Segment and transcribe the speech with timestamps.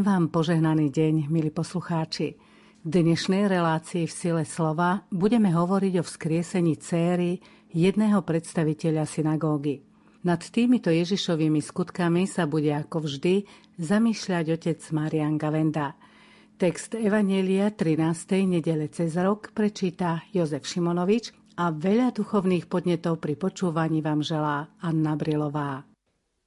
[0.00, 2.32] Prajem vám požehnaný deň, milí poslucháči.
[2.80, 7.36] V dnešnej relácii v sile slova budeme hovoriť o vzkriesení céry
[7.68, 9.84] jedného predstaviteľa synagógy.
[10.24, 13.44] Nad týmito Ježišovými skutkami sa bude ako vždy
[13.76, 15.92] zamýšľať otec Marian Gavenda.
[16.56, 18.00] Text Evanielia 13.
[18.48, 21.28] nedele cez rok prečíta Jozef Šimonovič
[21.60, 25.84] a veľa duchovných podnetov pri počúvaní vám želá Anna Brilová.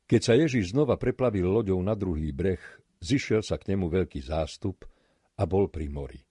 [0.10, 2.60] Keď sa Ježiš znova preplavil loďou na druhý breh,
[3.04, 4.88] zišiel sa k nemu veľký zástup
[5.36, 6.22] a bol pri mori.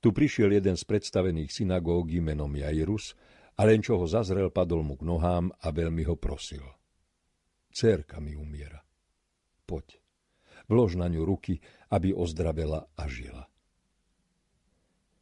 [0.00, 3.12] Tu prišiel jeden z predstavených synagógy menom Jairus
[3.60, 6.64] a len čo ho zazrel, padol mu k nohám a veľmi ho prosil.
[7.68, 8.80] Cérka mi umiera.
[9.68, 10.00] Poď,
[10.66, 11.60] vlož na ňu ruky,
[11.92, 13.44] aby ozdravela a žila.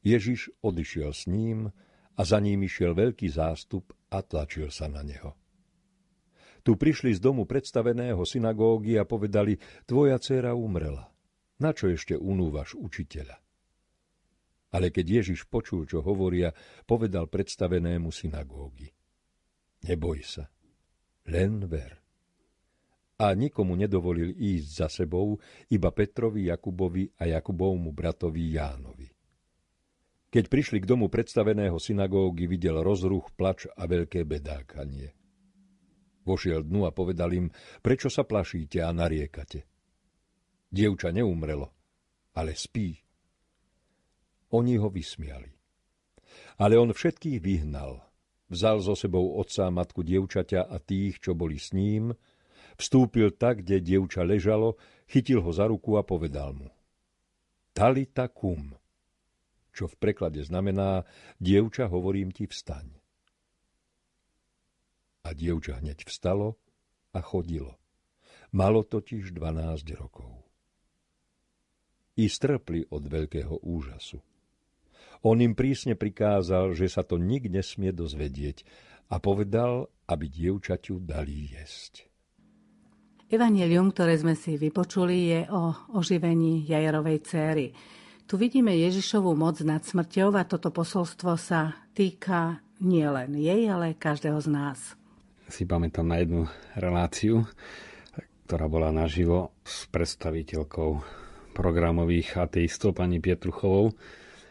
[0.07, 1.75] Ježiš odišiel s ním
[2.15, 5.35] a za ním išiel veľký zástup a tlačil sa na neho.
[6.69, 9.57] Tu prišli z domu predstaveného synagógy a povedali,
[9.89, 11.09] tvoja dcéra umrela.
[11.65, 13.41] Na čo ešte unúvaš učiteľa?
[14.77, 16.53] Ale keď Ježiš počul, čo hovoria,
[16.85, 18.93] povedal predstavenému synagógy.
[19.89, 20.45] Neboj sa,
[21.33, 22.05] len ver.
[23.17, 25.41] A nikomu nedovolil ísť za sebou,
[25.73, 29.09] iba Petrovi, Jakubovi a Jakubovmu bratovi Jánovi.
[30.29, 35.17] Keď prišli k domu predstaveného synagógy, videl rozruch, plač a veľké bedákanie.
[36.29, 37.49] Vošiel dnu a povedal im,
[37.81, 39.65] prečo sa plašíte a nariekate.
[40.69, 41.73] Dievča neumrelo,
[42.37, 42.93] ale spí.
[44.53, 45.49] Oni ho vysmiali.
[46.61, 48.05] Ale on všetkých vyhnal.
[48.53, 52.13] Vzal so sebou otca a matku dievčaťa a tých, čo boli s ním,
[52.77, 54.77] vstúpil tak, kde dievča ležalo,
[55.09, 56.69] chytil ho za ruku a povedal mu.
[57.73, 58.77] Talita kum,
[59.73, 61.09] čo v preklade znamená,
[61.41, 62.98] dievča, hovorím ti, vstaň.
[65.29, 66.57] A dievča hneď vstalo
[67.13, 67.77] a chodilo.
[68.57, 70.41] Malo totiž 12 rokov.
[72.17, 74.25] I strpli od veľkého úžasu.
[75.21, 78.65] On im prísne prikázal, že sa to nik nesmie dozvedieť
[79.13, 82.09] a povedal, aby dievčaťu dali jesť.
[83.29, 87.67] Evangelium, ktoré sme si vypočuli, je o oživení Jajerovej céry.
[88.25, 94.41] Tu vidíme Ježišovú moc nad smrťou a toto posolstvo sa týka nielen jej, ale každého
[94.41, 94.81] z nás
[95.49, 96.45] si pamätám na jednu
[96.77, 97.49] reláciu,
[98.45, 100.91] ktorá bola naživo s predstaviteľkou
[101.57, 103.93] programových ateistov pani Pietruchovou,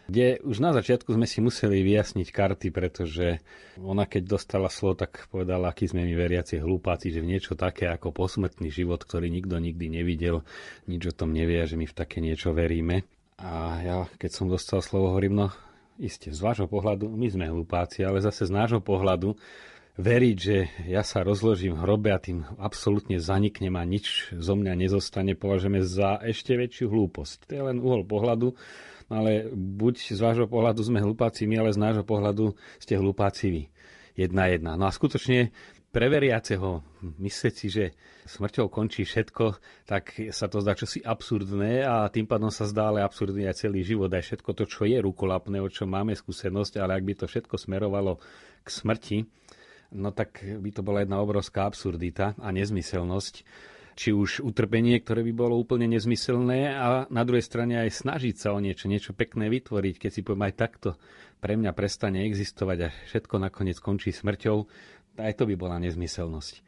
[0.07, 3.43] kde už na začiatku sme si museli vyjasniť karty, pretože
[3.79, 7.91] ona keď dostala slovo, tak povedala, aký sme my veriaci hlupáci, že v niečo také
[7.91, 10.47] ako posmrtný život, ktorý nikto nikdy nevidel,
[10.87, 13.03] nič o tom nevie, že my v také niečo veríme.
[13.37, 15.47] A ja, keď som dostal slovo, hovorím, no
[15.99, 19.35] iste, z vášho pohľadu my sme hlupáci, ale zase z nášho pohľadu
[19.97, 24.77] veriť, že ja sa rozložím v hrobe a tým absolútne zaniknem a nič zo mňa
[24.77, 27.49] nezostane, považujeme za ešte väčšiu hlúposť.
[27.49, 28.53] To je len uhol pohľadu,
[29.09, 33.63] ale buď z vášho pohľadu sme hlupáci my, ale z nášho pohľadu ste hlupáci vy.
[34.13, 34.77] Jedna jedna.
[34.77, 35.49] No a skutočne
[35.89, 37.85] pre veriaceho myslieť si, že
[38.29, 39.57] smrťou končí všetko,
[39.89, 43.81] tak sa to zdá čosi absurdné a tým pádom sa zdá ale absurdný aj celý
[43.81, 47.25] život, aj všetko to, čo je rukolapné, o čom máme skúsenosť, ale ak by to
[47.25, 48.19] všetko smerovalo
[48.61, 49.17] k smrti,
[49.91, 53.35] no tak by to bola jedna obrovská absurdita a nezmyselnosť.
[53.97, 58.53] Či už utrpenie, ktoré by bolo úplne nezmyselné a na druhej strane aj snažiť sa
[58.53, 60.89] o niečo, niečo pekné vytvoriť, keď si poviem aj takto
[61.41, 64.57] pre mňa prestane existovať a všetko nakoniec končí smrťou,
[65.17, 66.61] aj to by bola nezmyselnosť.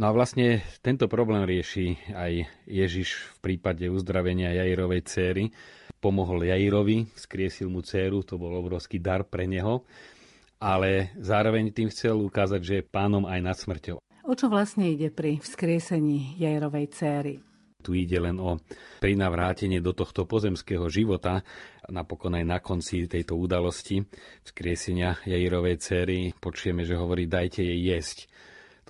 [0.00, 2.32] No a vlastne tento problém rieši aj
[2.64, 5.44] Ježiš v prípade uzdravenia Jairovej céry.
[5.98, 9.84] Pomohol Jairovi, skriesil mu céru, to bol obrovský dar pre neho
[10.58, 13.98] ale zároveň tým chcel ukázať, že je pánom aj nad smrťou.
[14.28, 17.34] O čo vlastne ide pri vzkriesení Jajrovej céry?
[17.78, 18.58] Tu ide len o
[18.98, 21.46] prinavrátenie do tohto pozemského života.
[21.86, 24.02] Napokon aj na konci tejto udalosti
[24.42, 28.26] vzkriesenia Jairovej céry počujeme, že hovorí dajte jej jesť.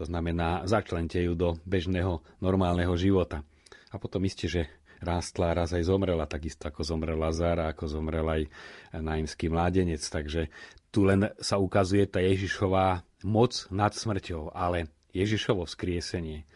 [0.01, 3.45] To znamená, začlente ju do bežného, normálneho života.
[3.93, 4.63] A potom isté, že
[5.03, 8.43] rástla, raz aj zomrela, takisto ako zomrel Lazar, ako zomrel aj
[8.99, 10.03] naimský mládenec.
[10.03, 10.51] Takže
[10.89, 16.49] tu len sa ukazuje tá Ježišová moc nad smrťou, ale Ježišovo vzkriesenie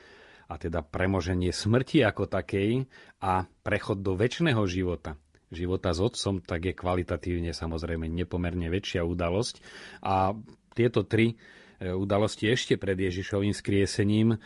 [0.53, 2.85] a teda premoženie smrti ako takej
[3.25, 5.17] a prechod do väčšného života,
[5.49, 9.65] života s otcom, tak je kvalitatívne samozrejme nepomerne väčšia udalosť.
[10.05, 10.37] A
[10.77, 11.37] tieto tri e,
[11.89, 14.39] udalosti ešte pred Ježišovým skriesením e,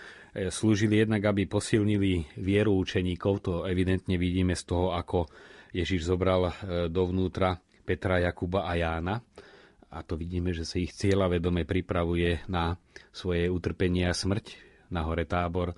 [0.46, 3.34] slúžili jednak, aby posilnili vieru učeníkov.
[3.42, 5.26] To evidentne vidíme z toho, ako
[5.74, 6.52] Ježiš zobral e,
[6.86, 9.18] dovnútra Petra, Jakuba a Jána
[9.90, 12.74] a to vidíme, že sa ich cieľa vedome pripravuje na
[13.14, 14.58] svoje utrpenie a smrť
[14.90, 15.74] na hore tábor.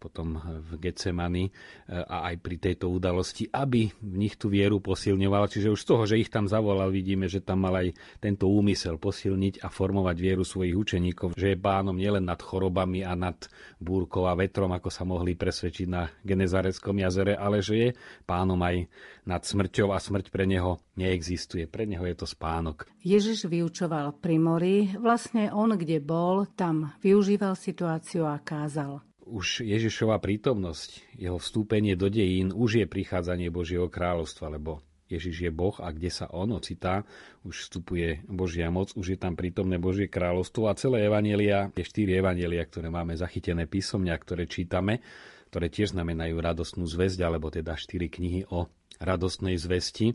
[0.00, 1.52] Potom v Getsemani
[1.92, 5.52] a aj pri tejto udalosti, aby v nich tú vieru posilňoval.
[5.52, 8.96] Čiže už z toho, že ich tam zavolal, vidíme, že tam mal aj tento úmysel
[8.96, 13.36] posilniť a formovať vieru svojich učeníkov, že je pánom nielen nad chorobami a nad
[13.76, 17.88] búrkou a vetrom, ako sa mohli presvedčiť na Genezareckom jazere, ale že je
[18.24, 18.88] pánom aj
[19.28, 21.68] nad smrťou a smrť pre neho neexistuje.
[21.68, 22.88] Pre neho je to spánok.
[23.04, 24.76] Ježiš vyučoval pri mori.
[24.96, 32.10] Vlastne on, kde bol, tam využíval situáciu a kázal už Ježišova prítomnosť, jeho vstúpenie do
[32.10, 37.02] dejín, už je prichádzanie Božieho kráľovstva, lebo Ježiš je Boh a kde sa on ocitá,
[37.42, 42.18] už vstupuje Božia moc, už je tam prítomné Božie kráľovstvo a celé evanielia, tie štyri
[42.18, 45.02] evanielia, ktoré máme zachytené písomne a ktoré čítame,
[45.50, 48.70] ktoré tiež znamenajú radostnú zväzť, alebo teda štyri knihy o
[49.02, 50.14] radostnej zvesti.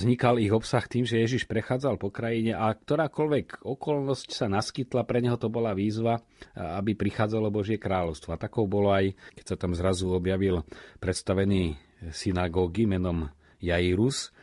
[0.00, 5.20] Vznikal ich obsah tým, že Ježiš prechádzal po krajine a ktorákoľvek okolnosť sa naskytla, pre
[5.20, 6.22] neho to bola výzva,
[6.56, 8.32] aby prichádzalo Božie kráľovstvo.
[8.32, 10.64] A takou bolo aj, keď sa tam zrazu objavil
[10.98, 11.76] predstavený
[12.10, 13.30] synagógy menom
[13.62, 14.34] Jairus.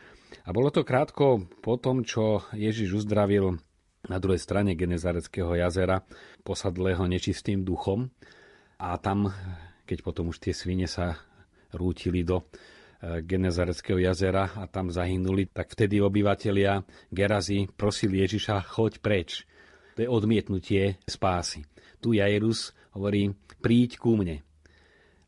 [0.46, 3.58] A bolo to krátko po tom, čo Ježiš uzdravil
[4.08, 6.00] na druhej strane Genezareckého jazera
[6.40, 8.08] posadlého nečistým duchom.
[8.80, 9.28] A tam,
[9.84, 11.20] keď potom už tie svine sa
[11.76, 12.48] rútili do
[13.00, 19.48] Genezareckého jazera a tam zahynuli, tak vtedy obyvatelia Gerazy prosili Ježiša, choď preč.
[19.96, 21.64] To je odmietnutie spásy.
[22.04, 23.32] Tu Jairus hovorí,
[23.64, 24.44] príď ku mne.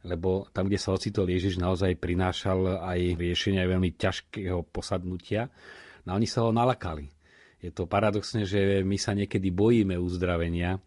[0.04, 5.48] Lebo tam, kde sa ocitol Ježiš, naozaj prinášal aj riešenia veľmi ťažkého posadnutia.
[6.04, 7.08] No oni sa ho nalakali.
[7.62, 10.82] Je to paradoxné, že my sa niekedy bojíme uzdravenia,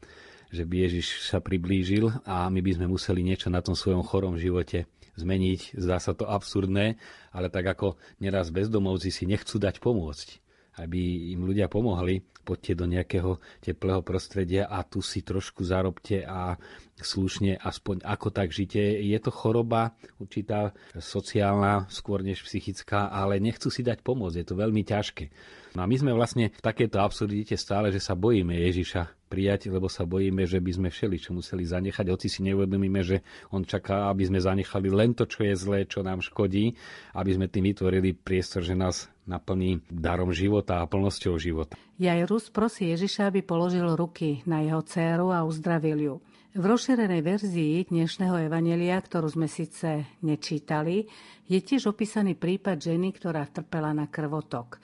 [0.52, 4.36] že by Ježiš sa priblížil a my by sme museli niečo na tom svojom chorom
[4.36, 4.86] živote
[5.16, 5.80] zmeniť.
[5.80, 7.00] Zdá sa to absurdné,
[7.32, 10.46] ale tak ako neraz bezdomovci si nechcú dať pomôcť
[10.76, 16.60] aby im ľudia pomohli, poďte do nejakého teplého prostredia a tu si trošku zarobte a
[17.00, 18.80] slušne aspoň ako tak žite.
[18.80, 24.38] Je to choroba určitá sociálna, skôr než psychická, ale nechcú si dať pomôcť.
[24.40, 25.28] Je to veľmi ťažké.
[25.76, 29.92] No a my sme vlastne v takéto absurdite stále, že sa bojíme Ježiša prijať, lebo
[29.92, 33.20] sa bojíme, že by sme všeli čo museli zanechať, hoci si neuvedomíme, že
[33.52, 36.72] on čaká, aby sme zanechali len to, čo je zlé, čo nám škodí,
[37.12, 41.76] aby sme tým vytvorili priestor, že nás naplní darom života a plnosťou života.
[42.00, 46.16] Jairus prosí Ježiša, aby položil ruky na jeho dceru a uzdravil ju.
[46.56, 51.04] V rozšírenej verzii dnešného evanelia, ktorú sme síce nečítali,
[51.52, 54.80] je tiež opísaný prípad ženy, ktorá trpela na krvotok.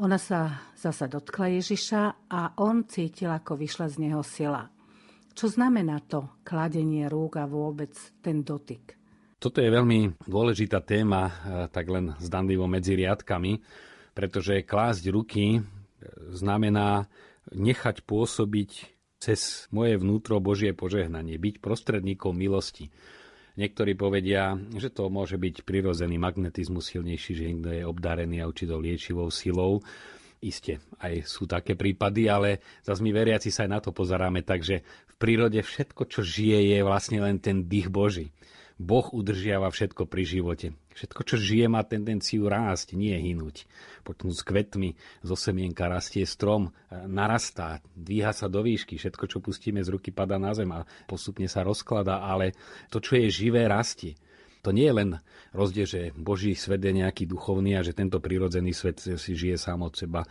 [0.00, 4.64] Ona sa zasa dotkla Ježiša a on cítil, ako vyšla z neho sila.
[5.36, 7.92] Čo znamená to kladenie rúk a vôbec
[8.24, 8.96] ten dotyk?
[9.36, 11.32] Toto je veľmi dôležitá téma, e,
[11.68, 13.60] tak len zdanlivo medzi riadkami,
[14.16, 15.60] pretože klásť ruky e,
[16.32, 17.12] znamená
[17.52, 22.88] nechať pôsobiť cez moje vnútro Božie požehnanie, byť prostredníkom milosti.
[23.60, 29.28] Niektorí povedia, že to môže byť prirodzený magnetizmus silnejší, že niekto je obdarený určitou liečivou
[29.28, 29.84] silou.
[30.40, 34.64] Isté, aj sú také prípady, ale zase my veriaci sa aj na to pozeráme tak,
[34.64, 38.32] že v prírode všetko, čo žije, je vlastne len ten dých Boží.
[38.80, 40.66] Boh udržiava všetko pri živote.
[40.96, 43.68] Všetko, čo žije, má tendenciu rásť, nie hynúť.
[44.00, 49.44] Potom s kvetmi, zo semienka rastie strom, e, narastá, dvíha sa do výšky, všetko, čo
[49.44, 52.56] pustíme z ruky, padá na zem a postupne sa rozkladá, ale
[52.88, 54.16] to, čo je živé, rastie.
[54.64, 55.10] To nie je len
[55.52, 59.84] rozdiel, že Boží svet je nejaký duchovný a že tento prírodzený svet si žije sám
[59.84, 60.24] od seba.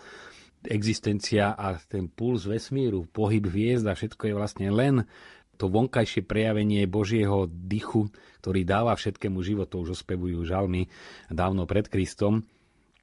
[0.65, 5.07] Existencia a ten puls vesmíru, pohyb hviezd a všetko je vlastne len
[5.59, 8.07] to vonkajšie prejavenie Božieho dychu,
[8.39, 10.87] ktorý dáva všetkému život, to už ospevujú žalmy
[11.27, 12.47] dávno pred Kristom.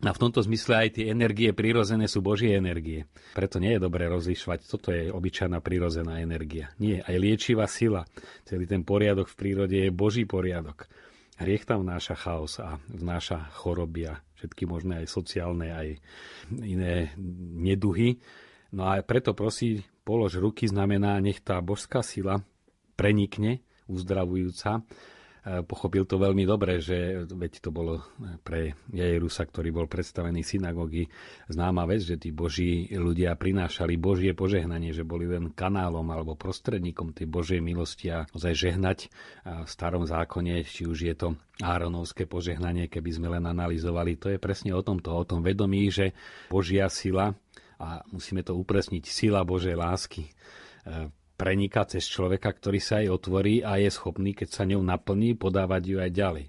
[0.05, 3.09] A v tomto zmysle aj tie energie prirozené sú Božie energie.
[3.33, 6.69] Preto nie je dobré rozlišovať, toto je obyčajná prirozená energia.
[6.77, 8.05] Nie, aj liečivá sila.
[8.45, 10.85] Celý ten poriadok v prírode je Boží poriadok.
[11.41, 15.89] Hriech tam vnáša chaos a vnáša choroby a všetky možné aj sociálne, aj
[16.53, 17.13] iné
[17.57, 18.21] neduhy.
[18.77, 22.39] No a preto prosí, polož ruky znamená, nech tá božská sila
[22.95, 24.87] prenikne, uzdravujúca.
[25.47, 28.07] E, pochopil to veľmi dobre, že veď to bolo
[28.47, 31.11] pre Jajerusa, ktorý bol predstavený synagógy,
[31.51, 37.11] známa vec, že tí boží ľudia prinášali Božie požehnanie, že boli len kanálom alebo prostredníkom
[37.11, 38.99] tej Božej milosti a ozaj žehnať
[39.43, 41.29] v starom zákone, či už je to
[41.63, 46.13] Áronovské požehnanie, keby sme len analyzovali, to je presne o tomto, o tom vedomí, že
[46.51, 47.33] Božia sila
[47.77, 50.33] a musíme to upresniť, sila Božej lásky e,
[51.37, 55.83] preniká cez človeka, ktorý sa jej otvorí a je schopný, keď sa ňou naplní, podávať
[55.85, 56.47] ju aj ďalej.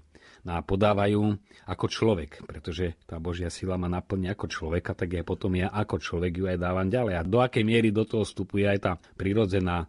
[0.48, 1.36] No a podávajú
[1.68, 6.00] ako človek, pretože tá Božia sila ma naplní ako človeka, tak aj potom ja ako
[6.00, 7.14] človek ju aj dávam ďalej.
[7.20, 9.84] A do akej miery do toho vstupuje aj tá prirodzená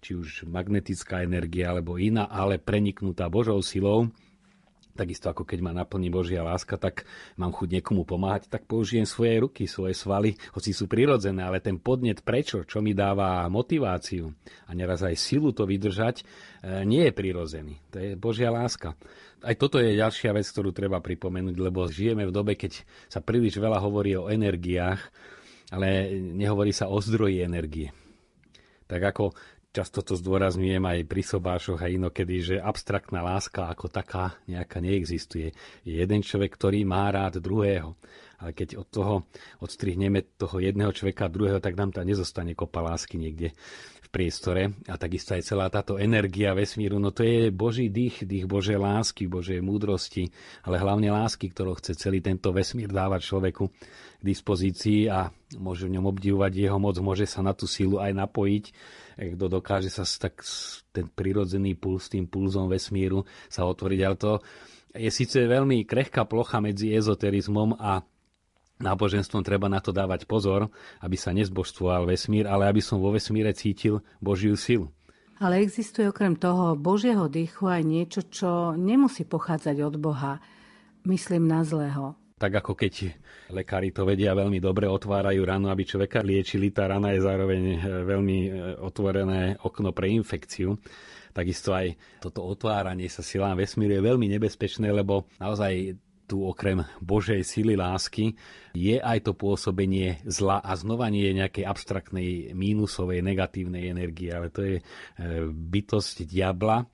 [0.00, 4.08] či už magnetická energia alebo iná, ale preniknutá Božou silou,
[4.90, 7.06] Takisto ako keď ma naplní Božia láska, tak
[7.38, 11.78] mám chuť niekomu pomáhať, tak použijem svoje ruky, svoje svaly, hoci sú prirodzené, ale ten
[11.78, 14.34] podnet prečo, čo mi dáva motiváciu
[14.66, 16.24] a neraz aj silu to vydržať, e,
[16.84, 17.74] nie je prirodzený.
[17.94, 18.98] To je Božia láska.
[19.40, 23.56] Aj toto je ďalšia vec, ktorú treba pripomenúť, lebo žijeme v dobe, keď sa príliš
[23.56, 25.00] veľa hovorí o energiách,
[25.70, 27.94] ale nehovorí sa o zdroji energie.
[28.90, 29.32] Tak ako
[29.70, 35.54] často to zdôrazňujem aj pri sobášoch a inokedy, že abstraktná láska ako taká nejaká neexistuje.
[35.86, 37.94] Je jeden človek, ktorý má rád druhého.
[38.40, 39.14] Ale keď od toho
[39.60, 43.52] odstrihneme toho jedného človeka druhého, tak nám tam nezostane kopa lásky niekde
[44.10, 44.76] priestore.
[44.90, 49.30] A takisto aj celá táto energia vesmíru, no to je Boží dých, dých Božej lásky,
[49.30, 50.28] Božej múdrosti,
[50.66, 53.70] ale hlavne lásky, ktorú chce celý tento vesmír dávať človeku
[54.20, 58.12] k dispozícii a môže v ňom obdivovať jeho moc, môže sa na tú silu aj
[58.12, 58.64] napojiť
[59.20, 60.40] kto dokáže sa tak
[60.96, 64.32] ten prirodzený puls tým pulzom vesmíru sa otvoriť, ale to
[64.96, 68.00] je síce veľmi krehká plocha medzi ezoterizmom a
[68.80, 70.72] náboženstvom treba na to dávať pozor,
[71.04, 74.88] aby sa nezbožstvoval vesmír, ale aby som vo vesmíre cítil Božiu silu.
[75.40, 80.36] Ale existuje okrem toho Božieho dýchu aj niečo, čo nemusí pochádzať od Boha.
[81.04, 83.12] Myslím na zlého tak ako keď
[83.52, 87.78] lekári to vedia veľmi dobre, otvárajú ranu, aby človeka liečili, tá rana je zároveň eh,
[88.08, 90.80] veľmi eh, otvorené okno pre infekciu.
[91.36, 97.42] Takisto aj toto otváranie sa silám vesmíru je veľmi nebezpečné, lebo naozaj tu okrem Božej
[97.42, 98.38] sily lásky
[98.70, 104.54] je aj to pôsobenie zla a znova nie je nejakej abstraktnej mínusovej negatívnej energie, ale
[104.54, 104.84] to je eh,
[105.50, 106.86] bytosť diabla,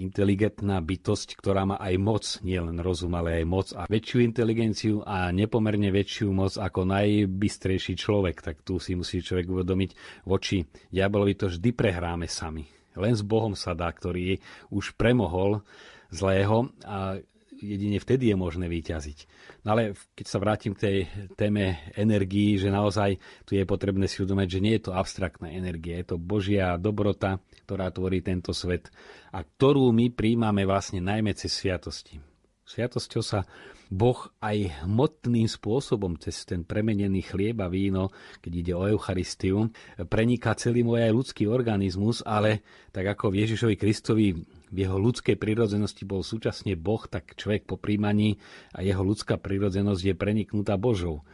[0.00, 5.28] inteligentná bytosť, ktorá má aj moc, nielen rozum, ale aj moc a väčšiu inteligenciu a
[5.28, 8.40] nepomerne väčšiu moc ako najbystrejší človek.
[8.40, 9.90] Tak tu si musí človek uvedomiť,
[10.24, 12.64] voči diabolovi to vždy prehráme sami.
[12.96, 14.40] Len s Bohom sa dá, ktorý
[14.72, 15.62] už premohol
[16.10, 16.74] zlého
[17.60, 19.18] jedine vtedy je možné vyťaziť.
[19.64, 20.96] No ale keď sa vrátim k tej
[21.36, 26.00] téme energii, že naozaj tu je potrebné si uvedomiť, že nie je to abstraktná energia,
[26.00, 27.38] je to Božia dobrota,
[27.68, 28.88] ktorá tvorí tento svet
[29.30, 32.18] a ktorú my príjmame vlastne najmä cez sviatosti.
[32.70, 33.42] Sviatosťou sa
[33.90, 39.74] Boh aj hmotným spôsobom cez ten premenený chlieb a víno, keď ide o Eucharistiu,
[40.06, 42.62] preniká celý môj aj ľudský organizmus, ale
[42.94, 44.38] tak ako v Ježišovi Kristovi
[44.70, 48.38] v jeho ľudskej prírodzenosti bol súčasne Boh, tak človek po príjmaní
[48.70, 51.26] a jeho ľudská prírodzenosť je preniknutá Božou.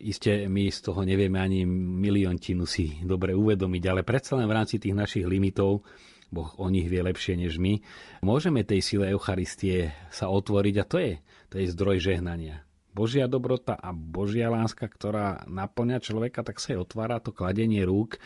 [0.00, 4.80] Isté my z toho nevieme ani miliontinu si dobre uvedomiť, ale predsa len v rámci
[4.80, 5.84] tých našich limitov
[6.30, 7.82] Boh o nich vie lepšie než my.
[8.22, 11.12] Môžeme tej sile Eucharistie sa otvoriť a to je,
[11.50, 12.62] to je zdroj žehnania.
[12.90, 18.18] Božia dobrota a Božia láska, ktorá naplňa človeka, tak sa jej otvára to kladenie rúk.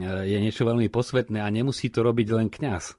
[0.00, 2.98] Je niečo veľmi posvetné a nemusí to robiť len kňaz.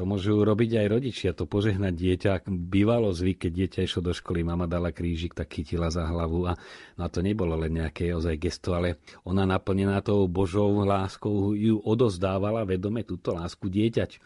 [0.00, 2.32] To môžu robiť aj rodičia, to požehnať dieťa.
[2.48, 6.56] Bývalo zvyk, keď dieťa išlo do školy, mama dala krížik, tak chytila za hlavu a
[6.96, 8.96] na to nebolo len nejaké ozaj gesto, ale
[9.28, 14.24] ona naplnená tou Božou láskou ju odozdávala vedome túto lásku dieťať.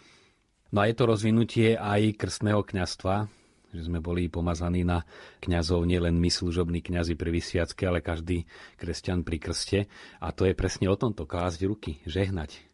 [0.70, 3.26] No a je to rozvinutie aj krstného kňastva,
[3.74, 5.02] že sme boli pomazaní na
[5.42, 8.46] kňazov, nielen my služobní kňazi pri vysviacke, ale každý
[8.78, 9.90] kresťan pri krste.
[10.22, 12.73] A to je presne o tomto, klásť ruky, žehnať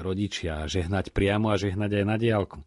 [0.00, 2.60] rodičia, žehnať priamo a žehnať aj na diálku.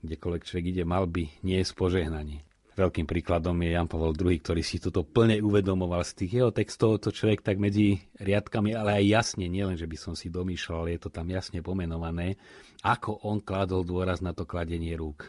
[0.00, 2.40] Kdekoľvek človek ide, mal by nie z požehnanie.
[2.80, 7.02] Veľkým príkladom je Jan Pavel II, ktorý si toto plne uvedomoval z tých jeho textov,
[7.04, 10.96] to človek tak medzi riadkami, ale aj jasne, nielen, že by som si domýšľal, ale
[10.96, 12.40] je to tam jasne pomenované,
[12.80, 15.28] ako on kladol dôraz na to kladenie rúk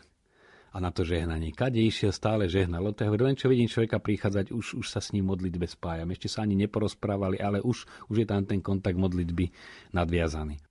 [0.72, 1.52] a na to žehnanie.
[1.52, 2.96] Kade išiel, stále žehnal.
[2.96, 6.08] To je len čo vidím človeka prichádzať, už, už sa s ním modlitbe spájam.
[6.16, 9.52] Ešte sa ani neporozprávali, ale už, už je tam ten kontakt modlitby
[9.92, 10.71] nadviazaný.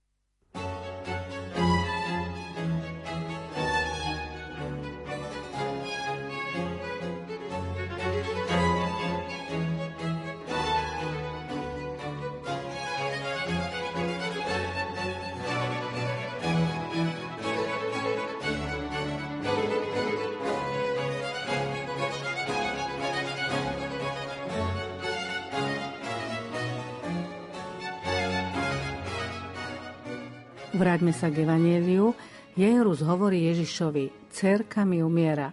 [30.80, 32.16] Vráťme sa k Evangeliu.
[32.56, 35.52] Jerus hovorí Ježišovi, cerka mi umiera.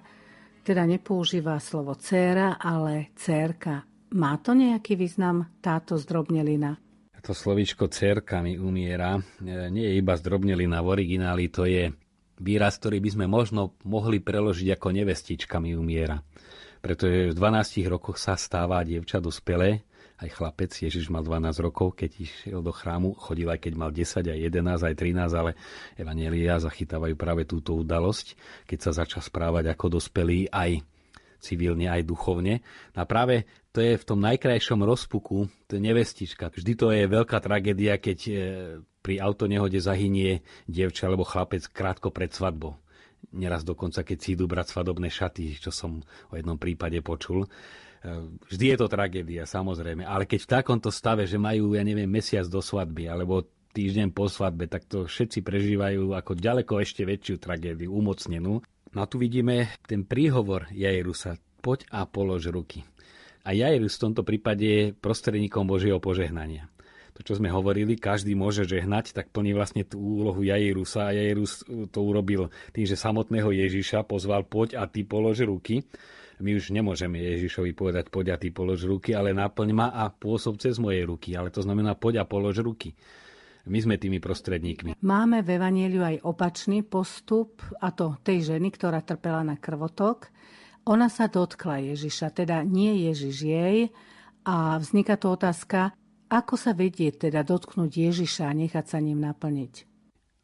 [0.63, 3.83] Teda nepoužíva slovo céra, ale cérka.
[4.15, 6.79] Má to nejaký význam táto zdrobnelina?
[7.19, 11.91] To slovíčko cerka mi umiera e, nie je iba zdrobnelina v origináli, to je
[12.39, 16.23] výraz, ktorý by sme možno mohli preložiť ako nevestička mi umiera.
[16.79, 19.86] Pretože v 12 rokoch sa stáva dievča dospelé
[20.17, 24.25] aj chlapec, Ježiš mal 12 rokov, keď išiel do chrámu, chodil aj keď mal 10,
[24.25, 25.51] aj 11, aj 13, ale
[25.93, 28.33] Evanielia zachytávajú práve túto udalosť,
[28.65, 30.81] keď sa začal správať ako dospelý aj
[31.37, 32.65] civilne, aj duchovne.
[32.97, 36.49] A práve to je v tom najkrajšom rozpuku, to je nevestička.
[36.49, 38.33] Vždy to je veľká tragédia, keď e,
[39.05, 42.73] pri autonehode zahynie dievča alebo chlapec krátko pred svadbou.
[43.37, 47.45] Neraz dokonca, keď si idú brať svadobné šaty, čo som o jednom prípade počul.
[48.47, 50.05] Vždy je to tragédia, samozrejme.
[50.05, 54.29] Ale keď v takomto stave, že majú, ja neviem, mesiac do svadby, alebo týždeň po
[54.29, 58.61] svadbe, tak to všetci prežívajú ako ďaleko ešte väčšiu tragédiu, umocnenú.
[58.93, 61.37] No a tu vidíme ten príhovor Jairusa.
[61.57, 62.85] Poď a polož ruky.
[63.43, 66.69] A Jairus v tomto prípade je prostredníkom Božieho požehnania.
[67.17, 71.65] To, čo sme hovorili, každý môže žehnať, tak plní vlastne tú úlohu Jairusa a Jairus
[71.65, 75.81] to urobil tým, že samotného Ježiša pozval poď a ty polož ruky.
[76.37, 80.61] My už nemôžeme Ježišovi povedať poď a ty polož ruky, ale naplň ma a pôsob
[80.61, 81.33] cez moje ruky.
[81.33, 82.93] Ale to znamená poď a polož ruky.
[83.67, 84.95] My sme tými prostredníkmi.
[85.03, 90.31] Máme v Evanieliu aj opačný postup, a to tej ženy, ktorá trpela na krvotok.
[90.87, 93.77] Ona sa dotkla Ježiša, teda nie Ježiš jej.
[94.47, 95.91] A vzniká tu otázka,
[96.31, 99.83] ako sa vedie teda dotknúť Ježiša a nechať sa ním naplniť?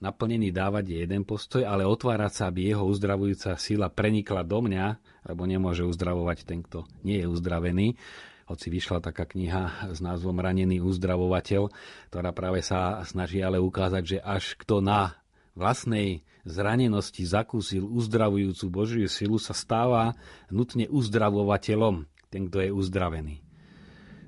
[0.04, 4.86] Naplnený dávať je jeden postoj, ale otvárať sa, aby jeho uzdravujúca sila prenikla do mňa,
[5.28, 7.96] lebo nemôže uzdravovať ten, kto nie je uzdravený.
[8.44, 11.72] Hoci vyšla taká kniha s názvom Ranený uzdravovateľ,
[12.12, 15.16] ktorá práve sa snaží ale ukázať, že až kto na
[15.56, 20.12] vlastnej zranenosti zakúsil uzdravujúcu Božiu silu, sa stáva
[20.52, 23.36] nutne uzdravovateľom, ten, kto je uzdravený.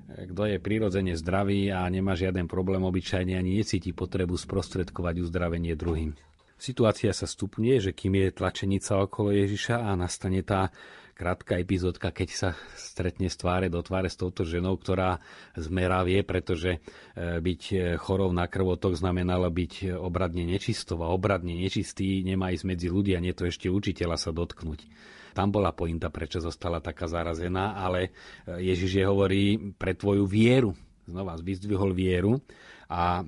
[0.06, 6.14] Kto je prirodzene zdravý a nemá žiaden problém obyčajne ani necíti potrebu sprostredkovať uzdravenie druhým.
[6.56, 10.72] Situácia sa stupňuje, že kým je tlačenica okolo Ježiša a nastane tá
[11.16, 15.20] krátka epizódka, keď sa stretne z tváre do tváre s touto ženou, ktorá
[15.56, 22.20] zmeravie, pretože e, byť e, chorou na krvotok znamenalo byť obradne nečistou a obradne nečistý
[22.20, 24.84] nemá ísť medzi ľudia, nie to ešte učiteľa sa dotknúť.
[25.32, 28.12] Tam bola pointa, prečo zostala taká zarazená, ale
[28.44, 30.76] e, Ježiš je hovorí pre tvoju vieru.
[31.08, 32.44] Znova vyzdvihol vieru
[32.92, 33.24] a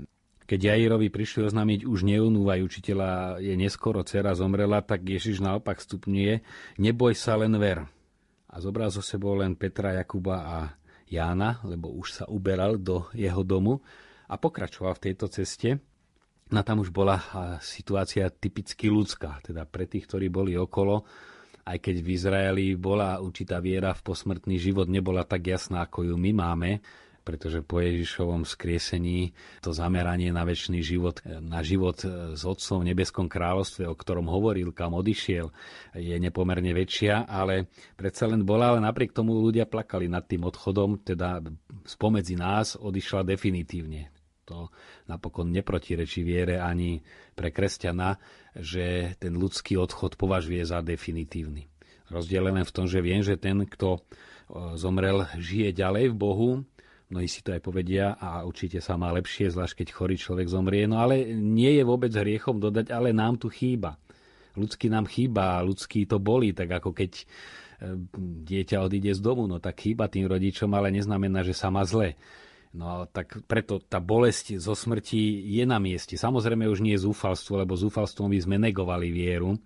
[0.49, 6.41] keď Jairovi prišli oznámiť už neunúvaj učiteľa, je neskoro, dcera zomrela, tak Ježiš naopak stupňuje,
[6.81, 7.85] neboj sa, len ver.
[8.49, 10.59] A zobral zo sebou len Petra, Jakuba a
[11.05, 13.85] Jána, lebo už sa uberal do jeho domu
[14.25, 15.85] a pokračoval v tejto ceste.
[16.49, 17.21] No tam už bola
[17.61, 21.05] situácia typicky ľudská, teda pre tých, ktorí boli okolo,
[21.69, 26.17] aj keď v Izraeli bola určitá viera v posmrtný život, nebola tak jasná, ako ju
[26.17, 26.81] my máme,
[27.29, 32.01] pretože po Ježišovom skriesení to zameranie na väčší život, na život
[32.33, 35.53] s Otcom v nebeskom kráľovstve, o ktorom hovoril, kam odišiel,
[35.93, 37.69] je nepomerne väčšia, ale
[38.01, 41.45] predsa len bola, ale napriek tomu ľudia plakali nad tým odchodom, teda
[41.85, 44.09] spomedzi nás odišla definitívne.
[44.49, 44.73] To
[45.05, 47.05] napokon neprotirečí viere ani
[47.37, 48.17] pre kresťana,
[48.57, 51.69] že ten ľudský odchod považuje za definitívny.
[52.09, 54.01] Rozdiel len v tom, že viem, že ten, kto
[54.81, 56.51] zomrel, žije ďalej v Bohu,
[57.09, 60.85] Mnohí si to aj povedia a určite sa má lepšie, zvlášť keď chorý človek zomrie.
[60.85, 63.97] No ale nie je vôbec hriechom dodať, ale nám tu chýba.
[64.53, 67.25] Ľudský nám chýba, ľudský to bolí, tak ako keď e,
[68.45, 72.13] dieťa odíde z domu, no tak chýba tým rodičom, ale neznamená, že sa má zle.
[72.77, 76.21] No tak preto tá bolesť zo smrti je na mieste.
[76.21, 79.57] Samozrejme už nie je zúfalstvo, lebo zúfalstvom by sme negovali vieru,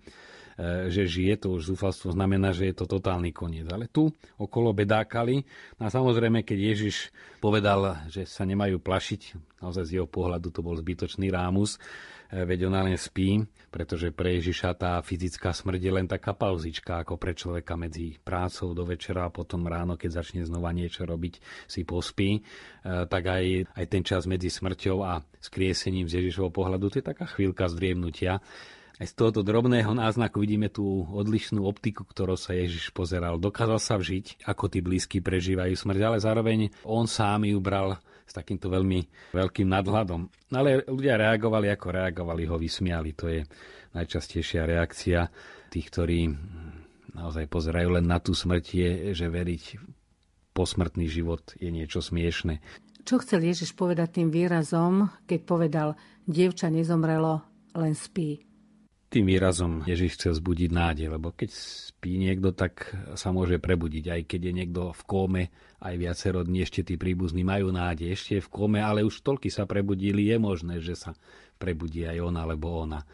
[0.89, 3.65] že žije, to už zúfalstvo znamená, že je to totálny koniec.
[3.69, 5.41] Ale tu okolo bedákali.
[5.81, 7.09] No a samozrejme, keď Ježiš
[7.43, 11.75] povedal, že sa nemajú plašiť, naozaj z jeho pohľadu to bol zbytočný rámus,
[12.31, 17.03] e, veď ona len spí, pretože pre Ježiša tá fyzická smrť je len taká pauzička,
[17.03, 21.67] ako pre človeka medzi prácou do večera a potom ráno, keď začne znova niečo robiť,
[21.67, 22.41] si pospí, e,
[23.09, 27.27] tak aj, aj ten čas medzi smrťou a skriesením z Ježišovho pohľadu, to je taká
[27.27, 28.39] chvíľka zdriemnutia.
[29.01, 33.41] Aj z tohoto drobného náznaku vidíme tú odlišnú optiku, ktorou sa Ježiš pozeral.
[33.41, 37.97] Dokázal sa vžiť, ako tí blízky prežívajú smrť, ale zároveň on sám ju bral
[38.29, 40.29] s takýmto veľmi veľkým nadhľadom.
[40.53, 43.17] Ale ľudia reagovali, ako reagovali, ho vysmiali.
[43.17, 43.41] To je
[43.97, 45.25] najčastejšia reakcia
[45.73, 46.29] tých, ktorí
[47.17, 49.63] naozaj pozerajú len na tú smrť, je, že veriť
[50.53, 52.61] posmrtný život je niečo smiešne.
[53.03, 55.89] Čo chcel Ježiš povedať tým výrazom, keď povedal,
[56.29, 57.41] dievča nezomrelo,
[57.73, 58.52] len spí?
[59.13, 64.05] Tým výrazom Ježiš chcel zbudiť nádej, lebo keď spí niekto, tak sa môže prebudiť.
[64.09, 65.43] Aj keď je niekto v kóme,
[65.85, 68.09] aj viacero dní ešte tí príbuzní majú nádej.
[68.09, 71.13] Ešte je v kóme, ale už toľky sa prebudili, je možné, že sa
[71.61, 73.05] prebudí aj ona alebo ona.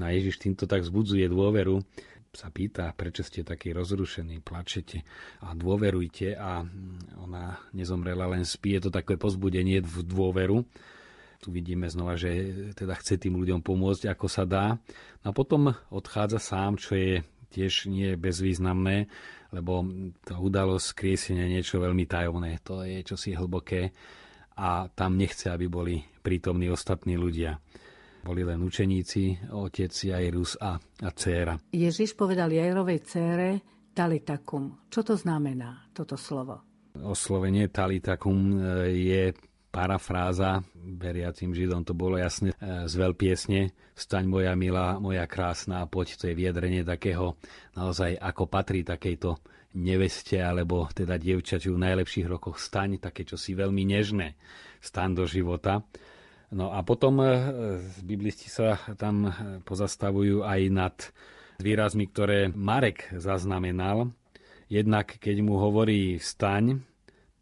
[0.00, 1.84] No a Ježiš týmto tak zbudzuje dôveru.
[2.34, 5.04] sa pýta, prečo ste takí rozrušení, plačete
[5.44, 6.64] a dôverujte a
[7.20, 8.74] ona nezomrela, len spí.
[8.80, 10.66] Je to také pozbudenie v dôveru.
[11.44, 12.32] Tu vidíme znova, že
[12.72, 14.80] teda chce tým ľuďom pomôcť, ako sa dá.
[15.20, 17.20] No a potom odchádza sám, čo je
[17.52, 19.12] tiež nie bezvýznamné,
[19.52, 19.84] lebo
[20.24, 22.64] tá udalosť skriesenia je niečo veľmi tajomné.
[22.64, 23.92] To je čosi hlboké
[24.56, 27.60] a tam nechce, aby boli prítomní ostatní ľudia.
[28.24, 31.60] Boli len učeníci, otec Jairus a, a dcéra.
[31.76, 33.48] Ježiš povedal Jairovej dcére
[33.92, 34.88] talitakum.
[34.88, 36.64] Čo to znamená, toto slovo?
[36.96, 38.56] Oslovenie talitakum
[38.88, 39.36] je
[39.74, 46.18] parafráza, veriacim Židom to bolo jasne e, z veľpiesne, Vstaň moja milá, moja krásna, poď,
[46.18, 47.38] to je viedrenie takého,
[47.78, 49.38] naozaj ako patrí takejto
[49.78, 54.34] neveste, alebo teda dievčaťu v najlepších rokoch, staň, také čo si veľmi nežné,
[54.82, 55.86] staň do života.
[56.50, 57.26] No a potom e,
[58.02, 59.30] biblisti sa tam e,
[59.62, 60.94] pozastavujú aj nad
[61.62, 64.10] výrazmi, ktoré Marek zaznamenal.
[64.66, 66.82] Jednak, keď mu hovorí vstaň,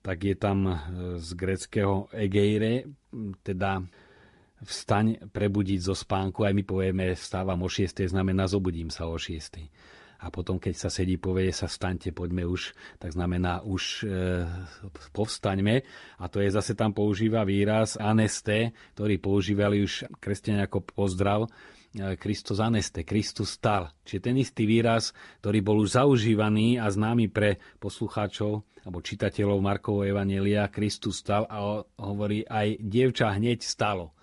[0.03, 0.75] tak je tam e,
[1.23, 2.91] z greckého egeire,
[3.47, 3.83] teda
[4.63, 6.47] vstaň prebudiť zo spánku.
[6.47, 9.59] Aj my povieme, vstávam o 6, znamená zobudím sa o 6
[10.23, 14.47] a potom, keď sa sedí, povie sa vstaňte, poďme už, tak znamená už e,
[15.11, 15.83] povstaňme.
[16.23, 21.51] A to je zase tam používa výraz aneste, ktorý používali už kresťania ako pozdrav.
[21.93, 23.93] E, Kristus aneste, Kristus stal.
[24.09, 25.13] Čiže ten istý výraz,
[25.45, 31.85] ktorý bol už zaužívaný a známy pre poslucháčov alebo čitateľov Markovho Evanelia, Kristus stal a
[32.01, 34.17] hovorí aj dievča hneď stalo.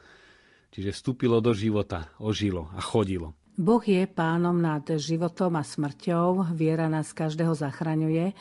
[0.73, 3.38] Čiže vstúpilo do života, ožilo a chodilo.
[3.60, 8.32] Boh je pánom nad životom a smrťou, viera nás každého zachraňuje,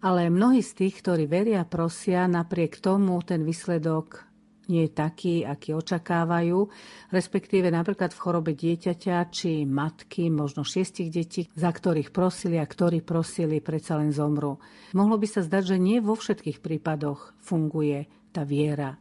[0.00, 4.31] ale mnohí z tých, ktorí veria, prosia, napriek tomu ten výsledok
[4.70, 6.70] nie je taký, aký očakávajú,
[7.10, 13.02] respektíve napríklad v chorobe dieťaťa či matky, možno šiestich detí, za ktorých prosili a ktorí
[13.02, 14.62] prosili, predsa len zomru.
[14.94, 18.98] Mohlo by sa zdať, že nie vo všetkých prípadoch funguje tá viera.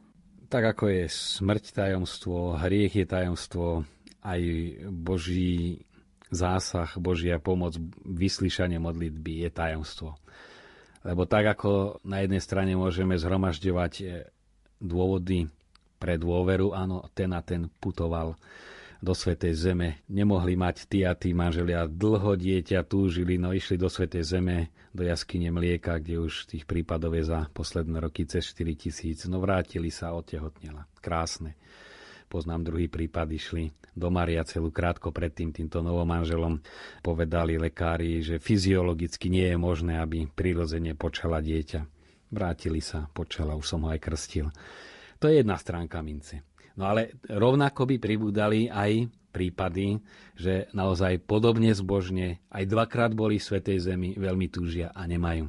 [0.51, 3.87] Tak ako je smrť tajomstvo, hriech je tajomstvo,
[4.21, 4.41] aj
[4.91, 5.81] Boží
[6.31, 10.09] zásah, Božia pomoc, vyslyšanie modlitby je tajomstvo.
[11.01, 13.93] Lebo tak, ako na jednej strane môžeme zhromažďovať
[14.81, 15.45] dôvody
[16.01, 18.33] pre dôveru, áno, ten a ten putoval
[19.01, 20.05] do Svetej Zeme.
[20.09, 25.01] Nemohli mať tí a tí manželia dlho dieťa, túžili, no išli do Svetej Zeme, do
[25.01, 29.25] jaskyne mlieka, kde už tých prípadov je za posledné roky cez 4 tisíc.
[29.25, 30.85] No vrátili sa, otehotnila.
[31.01, 31.57] Krásne.
[32.29, 36.63] Poznám druhý prípad, išli do Maria celú krátko predtým týmto novomanželom.
[37.03, 42.00] Povedali lekári, že fyziologicky nie je možné, aby prirodzene počala dieťa.
[42.31, 44.47] Vrátili sa, počala, už som ho aj krstil.
[45.19, 46.47] To je jedna stránka mince.
[46.79, 49.99] No ale rovnako by pribúdali aj prípady,
[50.35, 55.47] že naozaj podobne zbožne aj dvakrát boli v Svetej Zemi, veľmi túžia a nemajú.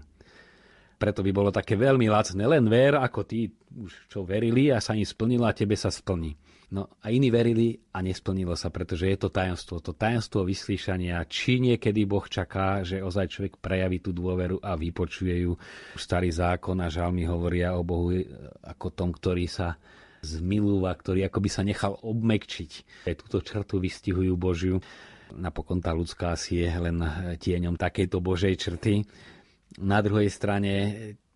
[0.98, 4.94] Preto by bolo také veľmi lacné, len ver, ako tí už čo verili a sa
[4.94, 6.38] im splnilo a tebe sa splní.
[6.72, 9.84] No a iní verili a nesplnilo sa, pretože je to tajomstvo.
[9.84, 15.44] To tajomstvo vyslíšania, či niekedy Boh čaká, že ozaj človek prejaví tú dôveru a vypočuje
[15.44, 15.52] ju.
[16.00, 18.16] Starý zákon a žalmy hovoria o Bohu
[18.64, 19.76] ako tom, ktorý sa
[20.24, 23.04] zmilúva, ktorý akoby sa nechal obmekčiť.
[23.04, 24.80] Aj túto črtu vystihujú Božiu.
[25.36, 27.04] Napokon tá ľudská asi je len
[27.36, 29.04] tieňom takejto Božej črty.
[29.76, 30.72] Na druhej strane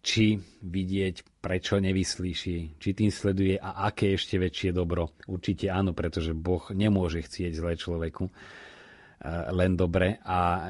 [0.07, 5.19] či vidieť, prečo nevyslíši, či tým sleduje a aké ešte väčšie dobro.
[5.27, 8.33] Určite áno, pretože Boh nemôže chcieť zlé človeku e,
[9.51, 10.63] len dobre a e,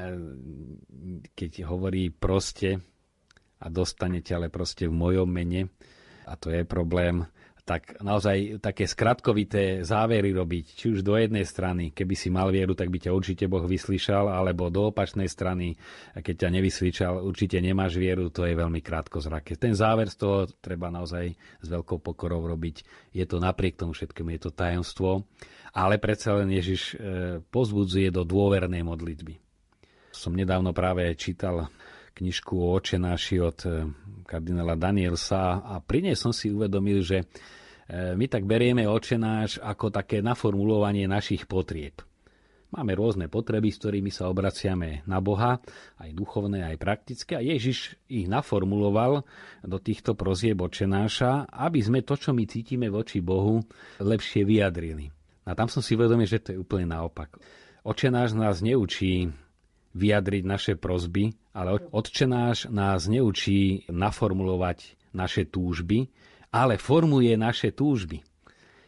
[1.37, 2.81] keď hovorí proste
[3.61, 5.69] a dostanete ale proste v mojom mene
[6.25, 7.21] a to je problém,
[7.67, 12.71] tak naozaj také skratkovité závery robiť, či už do jednej strany, keby si mal vieru,
[12.71, 15.75] tak by ťa určite Boh vyslyšal, alebo do opačnej strany,
[16.15, 19.59] keď ťa nevyslyšal, určite nemáš vieru, to je veľmi krátko zrake.
[19.59, 22.87] Ten záver z toho treba naozaj s veľkou pokorou robiť.
[23.11, 25.27] Je to napriek tomu všetkému, je to tajomstvo,
[25.75, 26.95] ale predsa len Ježiš e,
[27.51, 29.35] pozbudzuje do dôvernej modlitby.
[30.15, 31.67] Som nedávno práve čítal
[32.15, 33.71] knižku o očenáši od e,
[34.27, 37.23] kardinála Danielsa a pri nej som si uvedomil, že
[37.87, 42.03] E, my tak berieme očenáš ako také naformulovanie našich potrieb.
[42.67, 45.63] Máme rôzne potreby, s ktorými sa obraciame na Boha,
[46.03, 47.39] aj duchovné, aj praktické.
[47.39, 49.23] A Ježiš ich naformuloval
[49.63, 53.63] do týchto prozieb očenáša, aby sme to, čo my cítime voči Bohu,
[54.03, 55.07] lepšie vyjadrili.
[55.47, 57.39] A tam som si uvedomil, že to je úplne naopak.
[57.87, 59.31] Očenáš nás neučí
[59.95, 66.05] vyjadriť naše prozby, ale odčenáš nás neučí naformulovať naše túžby,
[66.53, 68.21] ale formuje naše túžby.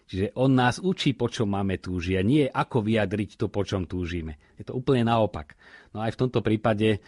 [0.10, 3.86] Čiže on nás učí, po čom máme túžiť a nie ako vyjadriť to, po čom
[3.86, 4.42] túžime.
[4.58, 5.54] Je to úplne naopak.
[5.94, 7.00] No aj v tomto prípade e,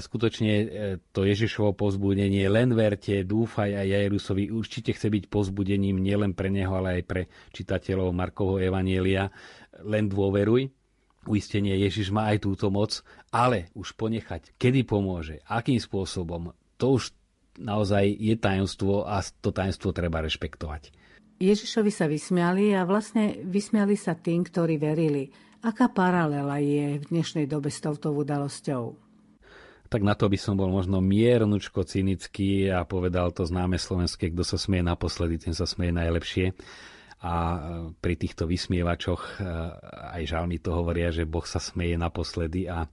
[0.00, 0.66] skutočne e,
[1.12, 6.72] to Ježišovo pozbudenie len verte, dúfaj a Jajerusovi určite chce byť pozbudením nielen pre neho,
[6.72, 9.28] ale aj pre čitateľov Markovho Evanielia.
[9.84, 10.72] Len dôveruj,
[11.26, 13.02] uistenie Ježiš má aj túto moc,
[13.34, 17.12] ale už ponechať, kedy pomôže, akým spôsobom, to už
[17.58, 20.92] naozaj je tajomstvo a to tajomstvo treba rešpektovať.
[21.36, 25.28] Ježišovi sa vysmiali a vlastne vysmiali sa tým, ktorí verili.
[25.60, 28.96] Aká paralela je v dnešnej dobe s touto udalosťou?
[29.86, 34.42] Tak na to by som bol možno miernučko cynický a povedal to známe slovenské, kto
[34.42, 36.56] sa smie naposledy, ten sa smie najlepšie.
[37.24, 37.58] A e,
[37.96, 39.48] pri týchto vysmievačoch e,
[40.20, 42.88] aj žalmi to hovoria, že Boh sa smeje naposledy a e,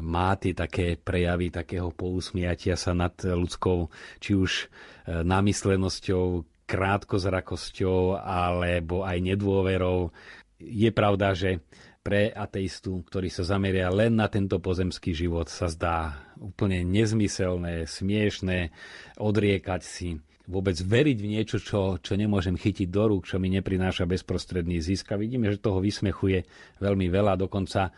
[0.00, 4.72] má tie také prejavy takého pousmiatia sa nad ľudskou, či už
[5.06, 10.10] námyslenosťou, krátkozrakosťou alebo aj nedôverou.
[10.58, 11.62] Je pravda, že
[12.06, 18.70] pre ateistu, ktorý sa zameria len na tento pozemský život, sa zdá úplne nezmyselné, smiešné
[19.18, 24.06] odriekať si vôbec veriť v niečo, čo, čo nemôžem chytiť do rúk, čo mi neprináša
[24.06, 25.10] bezprostredný zisk.
[25.10, 26.46] A vidíme, že toho vysmechuje
[26.78, 27.34] veľmi veľa.
[27.34, 27.90] Dokonca,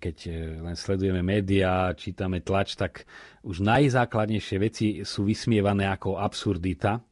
[0.00, 0.16] keď
[0.64, 3.04] len sledujeme médiá, čítame tlač, tak
[3.44, 7.04] už najzákladnejšie veci sú vysmievané ako absurdita.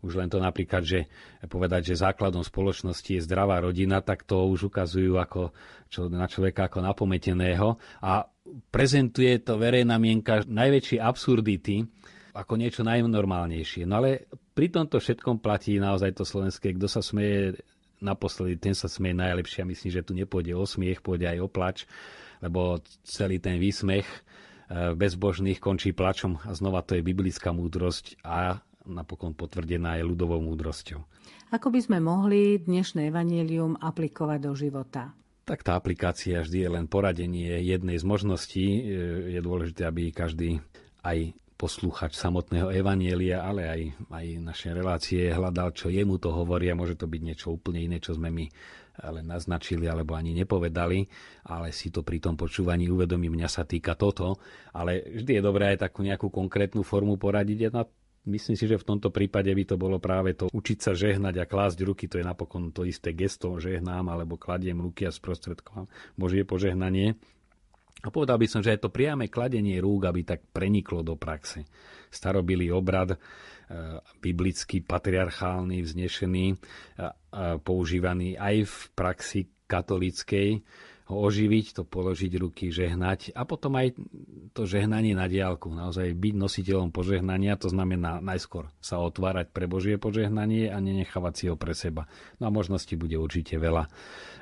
[0.00, 1.08] Už len to napríklad, že
[1.44, 5.52] povedať, že základom spoločnosti je zdravá rodina, tak to už ukazujú ako,
[5.92, 8.24] čo, na človeka ako napometeného a
[8.72, 11.84] prezentuje to verejná mienka najväčšie absurdity
[12.32, 13.84] ako niečo najnormálnejšie.
[13.84, 17.58] No ale pri tomto všetkom platí naozaj to slovenské, kto sa smeje
[18.00, 19.66] naposledy, ten sa smeje najlepšie.
[19.66, 21.78] Myslím, že tu nepôjde o smiech, pôjde aj o plač,
[22.40, 28.64] lebo celý ten výsmech eh, bezbožných končí plačom a znova to je biblická múdrosť a
[28.90, 31.00] napokon potvrdená aj ľudovou múdrosťou.
[31.50, 35.14] Ako by sme mohli dnešné evanílium aplikovať do života?
[35.46, 38.66] Tak tá aplikácia vždy je len poradenie jednej z možností.
[39.34, 40.62] Je dôležité, aby každý
[41.02, 46.78] aj poslúchač samotného evanielia, ale aj, aj naše relácie hľadal, čo jemu to hovorí a
[46.78, 48.48] môže to byť niečo úplne iné, čo sme my
[49.00, 51.08] len naznačili alebo ani nepovedali,
[51.48, 54.36] ale si to pri tom počúvaní uvedomí, mňa sa týka toto,
[54.76, 57.84] ale vždy je dobré aj takú nejakú konkrétnu formu poradiť a
[58.28, 61.48] Myslím si, že v tomto prípade by to bolo práve to učiť sa žehnať a
[61.48, 65.88] klásť ruky, to je napokon to isté gesto, žehnám alebo kladiem ruky a sprostredkovám
[66.20, 67.16] Božie požehnanie.
[68.00, 71.68] A povedal by som, že aj to priame kladenie rúk, aby tak preniklo do praxe.
[72.08, 73.18] Starobilý obrad, e,
[74.24, 76.46] biblický, patriarchálny, vznešený,
[77.60, 80.64] používaný aj v praxi katolíckej,
[81.10, 83.98] ho oživiť, to položiť ruky, žehnať a potom aj
[84.54, 85.66] to žehnanie na diálku.
[85.74, 91.44] Naozaj byť nositeľom požehnania, to znamená najskôr sa otvárať pre Božie požehnanie a nenechávať si
[91.50, 92.06] ho pre seba.
[92.38, 93.90] No a možností bude určite veľa,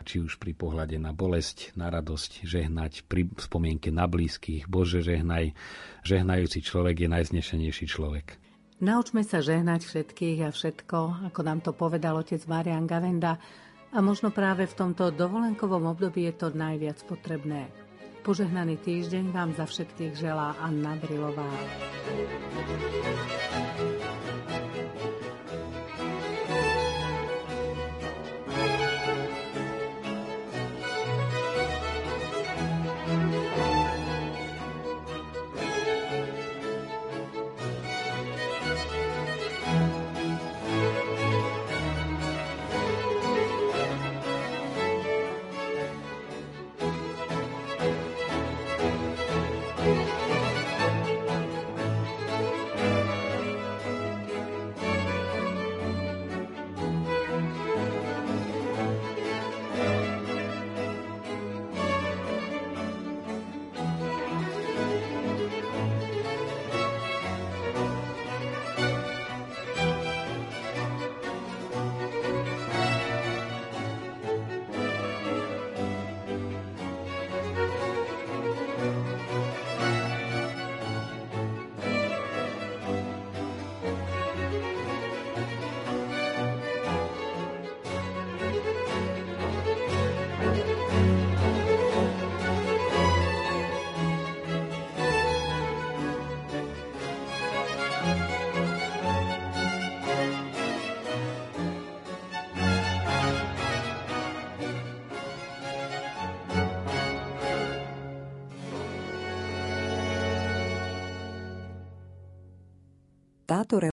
[0.04, 5.56] či už pri pohľade na bolesť, na radosť, žehnať, pri spomienke na blízkych, Bože žehnaj.
[6.04, 8.36] Žehnajúci človek je najznešenejší človek.
[8.78, 13.34] Naučme sa žehnať všetkých a všetko, ako nám to povedal otec Marian Gavenda,
[13.92, 17.72] a možno práve v tomto dovolenkovom období je to najviac potrebné.
[18.26, 21.48] Požehnaný týždeň vám za všetkých želá Anna Brilová.